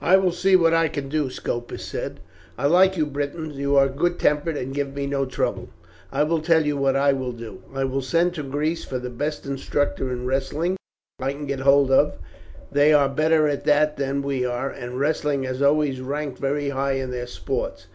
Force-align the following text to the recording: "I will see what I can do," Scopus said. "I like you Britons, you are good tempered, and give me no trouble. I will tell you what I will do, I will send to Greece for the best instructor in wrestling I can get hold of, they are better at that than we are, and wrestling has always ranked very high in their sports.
"I 0.00 0.16
will 0.16 0.30
see 0.30 0.54
what 0.54 0.72
I 0.74 0.86
can 0.86 1.08
do," 1.08 1.28
Scopus 1.28 1.84
said. 1.84 2.20
"I 2.56 2.66
like 2.68 2.96
you 2.96 3.04
Britons, 3.04 3.56
you 3.56 3.74
are 3.74 3.88
good 3.88 4.16
tempered, 4.20 4.56
and 4.56 4.72
give 4.72 4.94
me 4.94 5.08
no 5.08 5.24
trouble. 5.26 5.70
I 6.12 6.22
will 6.22 6.38
tell 6.40 6.64
you 6.64 6.76
what 6.76 6.94
I 6.94 7.12
will 7.12 7.32
do, 7.32 7.64
I 7.74 7.82
will 7.82 8.00
send 8.00 8.32
to 8.34 8.44
Greece 8.44 8.84
for 8.84 9.00
the 9.00 9.10
best 9.10 9.44
instructor 9.44 10.12
in 10.12 10.24
wrestling 10.24 10.76
I 11.18 11.32
can 11.32 11.46
get 11.46 11.58
hold 11.58 11.90
of, 11.90 12.16
they 12.70 12.92
are 12.92 13.08
better 13.08 13.48
at 13.48 13.64
that 13.64 13.96
than 13.96 14.22
we 14.22 14.46
are, 14.46 14.70
and 14.70 15.00
wrestling 15.00 15.42
has 15.42 15.60
always 15.60 16.00
ranked 16.00 16.38
very 16.38 16.68
high 16.68 16.92
in 16.92 17.10
their 17.10 17.26
sports. 17.26 17.88